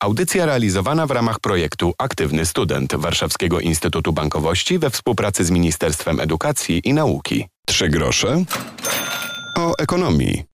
[0.00, 6.80] Audycja realizowana w ramach projektu Aktywny Student Warszawskiego Instytutu Bankowości we współpracy z Ministerstwem Edukacji
[6.84, 7.46] i Nauki.
[7.66, 8.44] Trzy grosze
[9.58, 10.44] o ekonomii.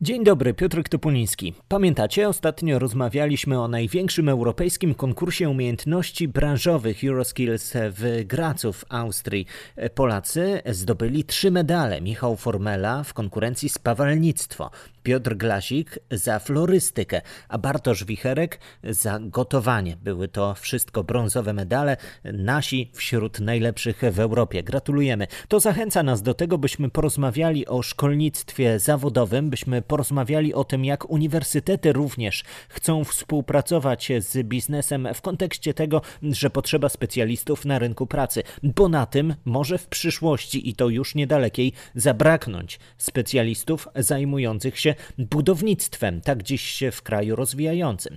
[0.00, 1.54] Dzień dobry, Piotr Topuliński.
[1.68, 9.46] Pamiętacie, ostatnio rozmawialiśmy o największym europejskim konkursie umiejętności branżowych Euroskills w Gracu w Austrii.
[9.94, 12.00] Polacy zdobyli trzy medale.
[12.00, 14.70] Michał Formela w konkurencji spawalnictwo,
[15.04, 19.96] Piotr Glasik za florystykę, a Bartosz Wicherek za gotowanie.
[19.96, 24.62] Były to wszystko brązowe medale, nasi wśród najlepszych w Europie.
[24.62, 25.26] Gratulujemy.
[25.48, 31.10] To zachęca nas do tego, byśmy porozmawiali o szkolnictwie zawodowym, byśmy porozmawiali o tym, jak
[31.10, 38.42] uniwersytety również chcą współpracować z biznesem w kontekście tego, że potrzeba specjalistów na rynku pracy,
[38.62, 46.20] bo na tym może w przyszłości i to już niedalekiej zabraknąć specjalistów zajmujących się budownictwem,
[46.20, 48.16] tak dziś w kraju rozwijającym.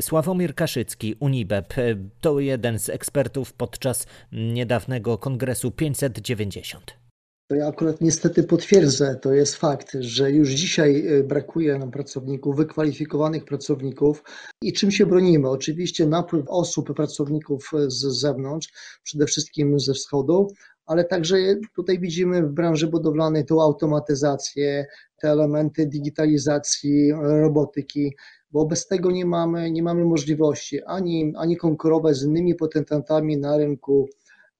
[0.00, 1.74] Sławomir Kaszycki, Unibep,
[2.20, 6.98] to jeden z ekspertów podczas niedawnego kongresu 590.
[7.50, 12.56] To ja akurat niestety potwierdzę, to jest fakt, że już dzisiaj y, brakuje nam pracowników,
[12.56, 14.22] wykwalifikowanych pracowników
[14.62, 15.50] i czym się bronimy?
[15.50, 18.68] Oczywiście napływ osób, pracowników z zewnątrz,
[19.02, 20.52] przede wszystkim ze wschodu,
[20.88, 21.36] ale także
[21.76, 24.86] tutaj widzimy w branży budowlanej tą automatyzację,
[25.22, 28.14] te elementy digitalizacji, robotyki,
[28.50, 33.56] bo bez tego nie mamy, nie mamy możliwości ani, ani konkurować z innymi potentantami na
[33.56, 34.08] rynku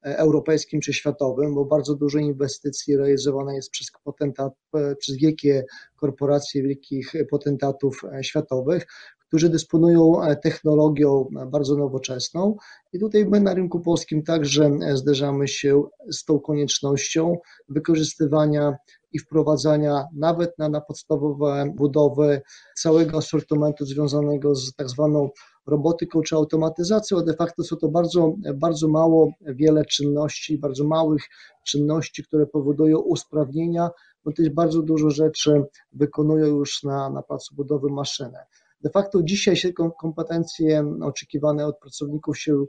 [0.06, 5.64] e, europejskim czy światowym, bo bardzo dużo inwestycji realizowane jest przez potentat, e, przez wielkie
[5.96, 8.86] korporacje, wielkich potentatów e, światowych,
[9.28, 12.56] którzy dysponują e, technologią e, bardzo nowoczesną.
[12.92, 17.36] I tutaj my na rynku polskim także e, zderzamy się z tą koniecznością
[17.68, 18.76] wykorzystywania
[19.12, 22.42] i wprowadzania nawet na, na podstawowe budowy
[22.76, 25.30] całego asortymentu związanego z tak zwaną
[25.66, 27.22] robotyką czy automatyzacją.
[27.22, 31.22] De facto są to bardzo, bardzo mało, wiele czynności, bardzo małych
[31.66, 33.91] czynności, które powodują usprawnienia,
[34.24, 38.38] bo też bardzo dużo rzeczy wykonują już na, na placu budowy maszyny.
[38.81, 42.66] De facto dzisiaj się kompetencje oczekiwane od pracowników się e,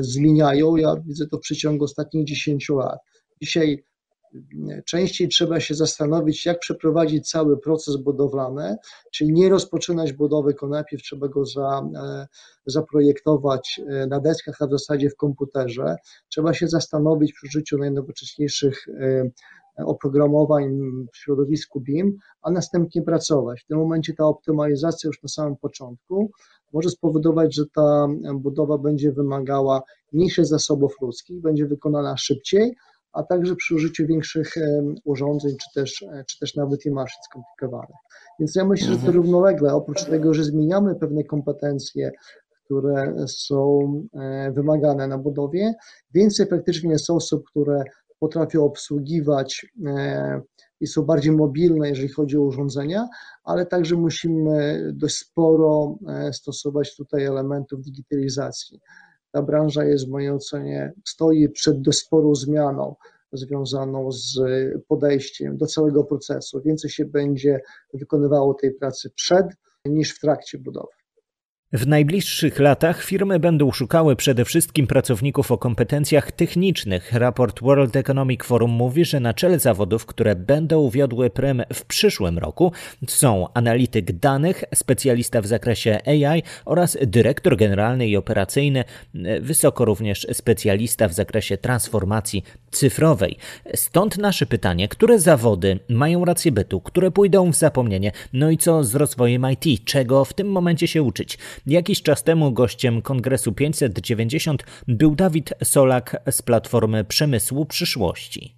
[0.00, 0.76] zmieniają.
[0.76, 2.98] Ja widzę to w przeciągu ostatnich 10 lat.
[3.42, 3.84] Dzisiaj
[4.34, 8.76] e, częściej trzeba się zastanowić, jak przeprowadzić cały proces budowlany,
[9.12, 12.26] czyli nie rozpoczynać budowy, najpierw trzeba go za, e,
[12.66, 15.96] zaprojektować na deskach, a w zasadzie w komputerze.
[16.28, 18.86] Trzeba się zastanowić przy użyciu najnowocześniejszych
[19.76, 20.80] oprogramowań
[21.12, 23.60] w środowisku BIM, a następnie pracować.
[23.62, 26.30] W tym momencie ta optymalizacja już na samym początku
[26.72, 29.82] może spowodować, że ta budowa będzie wymagała
[30.12, 32.76] mniejszych zasobów ludzkich, będzie wykonana szybciej,
[33.12, 34.54] a także przy użyciu większych
[35.04, 37.96] urządzeń, czy też, czy też nawet i maszyn skomplikowanych.
[38.40, 39.16] Więc ja myślę, że to mhm.
[39.16, 42.10] równolegle, oprócz tego, że zmieniamy pewne kompetencje,
[42.64, 43.80] które są
[44.14, 45.74] e, wymagane na budowie,
[46.14, 47.84] więcej praktycznie jest osób, które
[48.22, 50.40] potrafią obsługiwać e,
[50.80, 53.08] i są bardziej mobilne, jeżeli chodzi o urządzenia,
[53.44, 58.80] ale także musimy dość sporo e, stosować tutaj elementów digitalizacji.
[59.32, 62.94] Ta branża jest w mojej ocenie, stoi przed dość sporą zmianą
[63.32, 64.40] związaną z
[64.88, 66.60] podejściem do całego procesu.
[66.60, 67.60] Więcej się będzie
[67.94, 69.46] wykonywało tej pracy przed
[69.84, 71.01] niż w trakcie budowy.
[71.72, 77.12] W najbliższych latach firmy będą szukały przede wszystkim pracowników o kompetencjach technicznych.
[77.12, 82.38] Raport World Economic Forum mówi, że na czele zawodów, które będą wiodły prym w przyszłym
[82.38, 82.72] roku
[83.08, 88.84] są analityk danych, specjalista w zakresie AI oraz dyrektor generalny i operacyjny,
[89.40, 93.36] wysoko również specjalista w zakresie transformacji cyfrowej.
[93.74, 98.84] Stąd nasze pytanie, które zawody mają rację bytu, które pójdą w zapomnienie, no i co
[98.84, 101.38] z rozwojem IT, czego w tym momencie się uczyć.
[101.66, 108.54] Jakiś czas temu gościem Kongresu 590 był Dawid Solak z Platformy Przemysłu Przyszłości.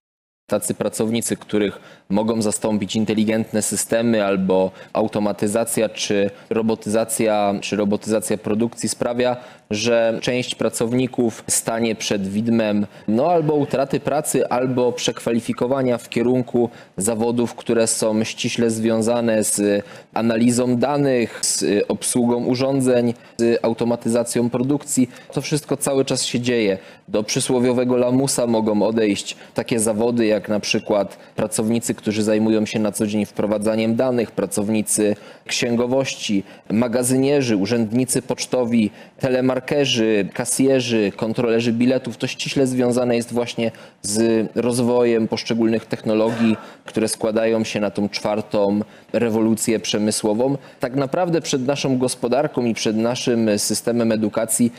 [0.46, 9.36] Tacy pracownicy, których mogą zastąpić inteligentne systemy albo automatyzacja czy robotyzacja, czy robotyzacja produkcji sprawia,
[9.74, 17.54] że część pracowników stanie przed widmem no albo utraty pracy, albo przekwalifikowania w kierunku zawodów,
[17.54, 19.84] które są ściśle związane z
[20.14, 25.10] analizą danych, z obsługą urządzeń, z automatyzacją produkcji.
[25.32, 26.78] To wszystko cały czas się dzieje.
[27.08, 32.92] Do przysłowiowego lamusa mogą odejść takie zawody jak na przykład pracownicy, którzy zajmują się na
[32.92, 35.16] co dzień wprowadzaniem danych, pracownicy
[35.46, 43.70] księgowości, magazynierzy, urzędnicy pocztowi, telemarketerzy, markerzy, kasjerzy, kontrolerzy biletów, to ściśle związane jest właśnie
[44.02, 48.80] z rozwojem poszczególnych technologii, które składają się na tą czwartą
[49.12, 50.56] rewolucję przemysłową.
[50.80, 54.72] Tak naprawdę przed naszą gospodarką i przed naszym systemem edukacji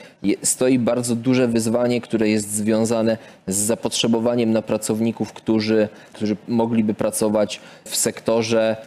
[0.43, 3.17] stoi bardzo duże wyzwanie, które jest związane
[3.47, 8.77] z zapotrzebowaniem na pracowników, którzy, którzy mogliby pracować w sektorze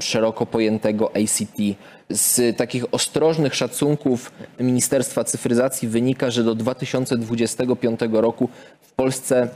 [0.00, 1.78] szeroko pojętego ICT.
[2.10, 8.48] Z takich ostrożnych szacunków Ministerstwa Cyfryzacji wynika, że do 2025 roku
[8.80, 9.48] w Polsce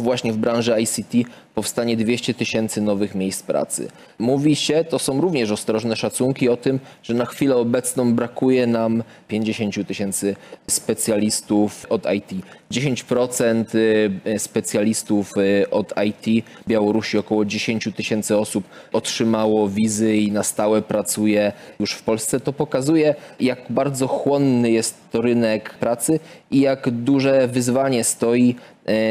[0.00, 3.88] właśnie w branży ICT powstanie 200 tysięcy nowych miejsc pracy.
[4.18, 9.02] Mówi się, to są również ostrożne szacunki o tym, że na chwilę obecną brakuje nam
[9.28, 10.36] 50 tysięcy
[10.66, 12.44] specjalistów od IT.
[12.72, 20.32] 10% y, specjalistów y, od IT w Białorusi, około 10 tysięcy osób otrzymało wizy i
[20.32, 22.40] na stałe pracuje już w Polsce.
[22.40, 28.54] To pokazuje, jak bardzo chłonny jest to rynek pracy i jak duże wyzwanie stoi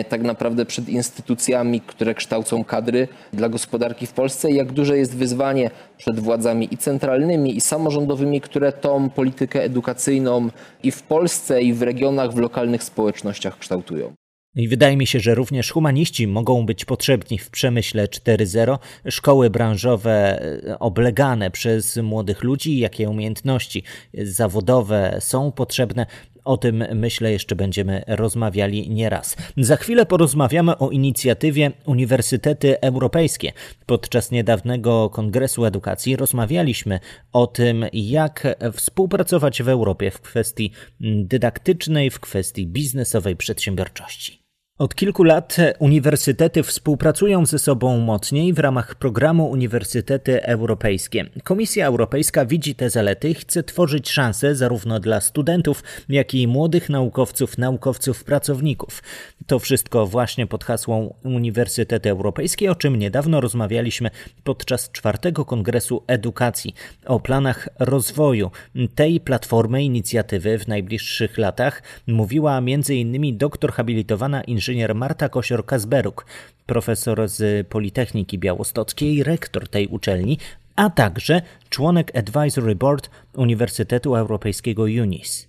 [0.10, 5.72] tak naprawdę przed instytucjami, które kształcą kadry dla gospodarki w Polsce jak duże jest wyzwanie
[5.98, 10.50] przed władzami i centralnymi, i samorządowymi, które tą politykę edukacyjną
[10.84, 14.14] i w Polsce, i w regionach, w lokalnych społecznościach kształtują.
[14.58, 18.78] I wydaje mi się, że również humaniści mogą być potrzebni w przemyśle 4.0.
[19.10, 23.84] Szkoły branżowe e, oblegane przez młodych ludzi, jakie umiejętności
[24.14, 26.06] zawodowe są potrzebne.
[26.48, 29.36] O tym myślę jeszcze będziemy rozmawiali nieraz.
[29.58, 33.52] Za chwilę porozmawiamy o inicjatywie Uniwersytety Europejskie.
[33.86, 37.00] Podczas niedawnego Kongresu Edukacji rozmawialiśmy
[37.34, 40.72] o tym, jak współpracować w Europie w kwestii
[41.02, 44.47] dydaktycznej, w kwestii biznesowej przedsiębiorczości.
[44.80, 51.26] Od kilku lat uniwersytety współpracują ze sobą mocniej w ramach programu Uniwersytety Europejskie.
[51.44, 56.90] Komisja Europejska widzi te zalety i chce tworzyć szanse zarówno dla studentów, jak i młodych
[56.90, 59.04] naukowców, naukowców, pracowników.
[59.48, 64.10] To wszystko właśnie pod hasłem Uniwersytety Europejskie, o czym niedawno rozmawialiśmy
[64.44, 66.76] podczas czwartego Kongresu Edukacji
[67.06, 68.52] o planach rozwoju
[68.96, 73.38] tej platformy inicjatywy w najbliższych latach mówiła m.in.
[73.38, 76.26] doktor habilitowana inżynier inżynier Marta Kosior-Kazberuk,
[76.66, 80.38] profesor z Politechniki Białostockiej, rektor tej uczelni,
[80.76, 85.48] a także członek Advisory Board Uniwersytetu Europejskiego UNIS.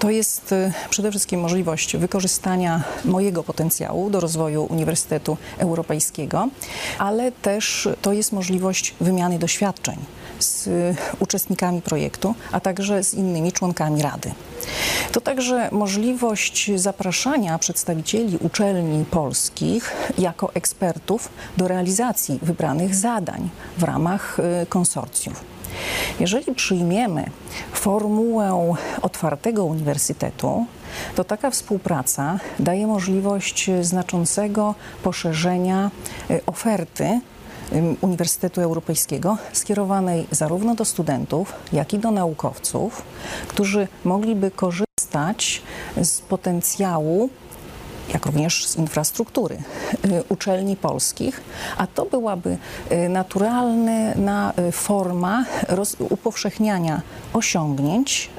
[0.00, 6.48] To jest y, przede wszystkim możliwość wykorzystania mojego potencjału do rozwoju Uniwersytetu Europejskiego,
[6.98, 9.96] ale też to jest możliwość wymiany doświadczeń
[10.38, 10.68] z
[11.18, 14.30] uczestnikami projektu, a także z innymi członkami Rady.
[15.12, 24.38] To także możliwość zapraszania przedstawicieli uczelni polskich jako ekspertów do realizacji wybranych zadań w ramach
[24.62, 25.44] y, konsorcjów.
[26.20, 27.30] Jeżeli przyjmiemy
[27.72, 30.66] formułę otwartego uniwersytetu,
[31.14, 35.90] to taka współpraca daje możliwość znaczącego poszerzenia
[36.30, 37.20] y, oferty
[38.00, 43.02] Uniwersytetu Europejskiego skierowanej zarówno do studentów, jak i do naukowców,
[43.48, 45.62] którzy mogliby korzystać
[46.02, 47.30] z potencjału
[48.14, 49.56] jak również z infrastruktury
[50.04, 51.40] y, uczelni polskich,
[51.76, 52.58] a to byłaby
[52.92, 55.44] y, naturalna y, forma
[56.10, 57.00] upowszechniania
[57.32, 58.30] osiągnięć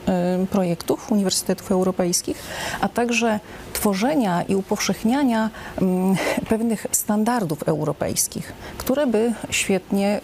[0.51, 2.43] projektów uniwersytetów europejskich,
[2.81, 3.39] a także
[3.73, 5.49] tworzenia i upowszechniania
[5.81, 6.15] mm,
[6.49, 10.21] pewnych standardów europejskich, które by świetnie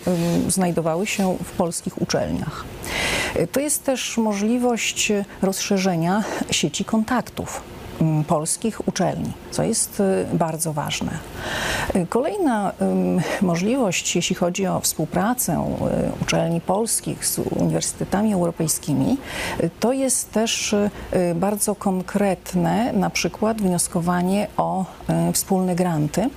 [0.48, 2.66] znajdowały się w polskich uczelniach.
[3.52, 5.12] To jest też możliwość
[5.42, 7.73] rozszerzenia sieci kontaktów
[8.28, 11.12] polskich uczelni, co jest y, bardzo ważne.
[11.96, 12.74] Y, kolejna
[13.42, 15.54] możliwość, jeśli chodzi o współpracę
[16.20, 19.18] y, uczelni polskich z uniwersytetami europejskimi,
[19.80, 20.76] to jest też
[21.36, 24.86] bardzo konkretne, na przykład wnioskowanie o
[25.34, 26.30] wspólne granty,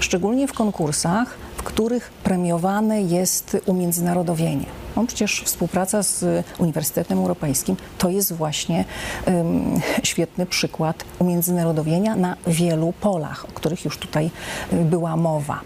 [0.00, 4.81] szczególnie w konkursach, w których premiowane jest umiędzynarodowienie.
[4.96, 8.84] No przecież współpraca z Uniwersytetem Europejskim to jest właśnie
[9.26, 14.30] um, świetny przykład umiędzynarodowienia na wielu polach, o których już tutaj
[14.72, 15.60] y, była mowa.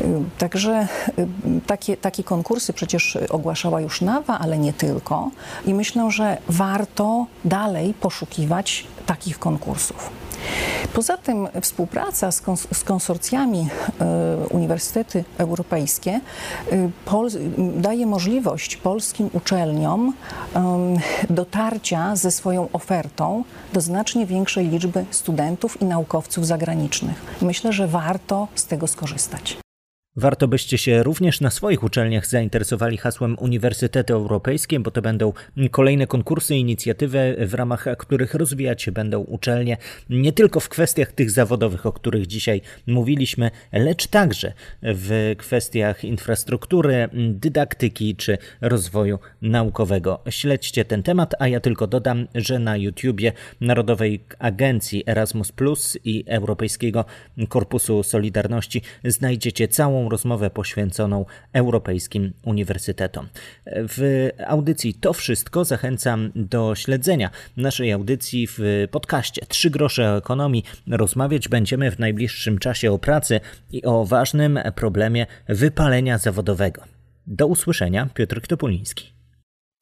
[0.00, 0.04] Y,
[0.38, 0.88] także
[1.18, 1.26] y,
[1.66, 5.30] takie, takie konkursy przecież ogłaszała już NAWA, ale nie tylko.
[5.66, 10.10] I myślę, że warto dalej poszukiwać takich konkursów.
[10.94, 13.68] Poza tym współpraca z, kons z konsorcjami
[14.40, 16.20] y, Uniwersytety Europejskie
[16.72, 16.90] y,
[17.76, 25.84] daje możliwość polskim uczelniom y, dotarcia ze swoją ofertą do znacznie większej liczby studentów i
[25.84, 27.22] naukowców zagranicznych.
[27.42, 29.67] Myślę, że warto z tego skorzystać.
[30.20, 35.32] Warto byście się również na swoich uczelniach zainteresowali hasłem Uniwersytety Europejskie, bo to będą
[35.70, 39.76] kolejne konkursy i inicjatywy, w ramach których rozwijać się będą uczelnie
[40.10, 47.08] nie tylko w kwestiach tych zawodowych, o których dzisiaj mówiliśmy, lecz także w kwestiach infrastruktury,
[47.12, 50.20] dydaktyki czy rozwoju naukowego.
[50.30, 56.24] Śledźcie ten temat, a ja tylko dodam, że na YouTubie Narodowej Agencji Erasmus Plus i
[56.26, 57.04] Europejskiego
[57.48, 59.68] Korpusu Solidarności znajdziecie
[60.08, 63.28] rozmowę poświęconą europejskim uniwersytetom.
[63.66, 70.64] W audycji To Wszystko zachęcam do śledzenia naszej audycji w podcaście Trzy grosze o ekonomii.
[70.90, 76.82] Rozmawiać będziemy w najbliższym czasie o pracy i o ważnym problemie wypalenia zawodowego.
[77.26, 79.18] Do usłyszenia, Piotr Topuliński.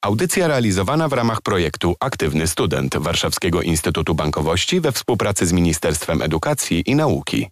[0.02, 6.83] Audycja realizowana w ramach projektu Aktywny Student Warszawskiego Instytutu Bankowości we współpracy z Ministerstwem Edukacji
[6.87, 7.49] i Nauki.